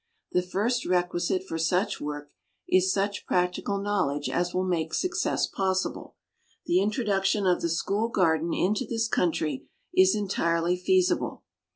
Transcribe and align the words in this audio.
The 0.31 0.41
first 0.41 0.83
requisite 0.87 1.43
for 1.43 1.59
such 1.59 2.01
work 2.01 2.31
is 2.67 2.91
such 2.91 3.27
practical 3.27 3.79
knowledge 3.79 4.29
as 4.31 4.51
will 4.51 4.63
make 4.63 4.95
success 4.95 5.45
possible. 5.45 6.15
The 6.65 6.81
introduction 6.81 7.45
of 7.45 7.61
the 7.61 7.69
school 7.69 8.07
garden 8.09 8.51
into 8.51 8.83
this 8.87 9.07
country 9.07 9.67
is 9.93 10.15
entirely 10.15 10.75
feasible. 10.75 11.43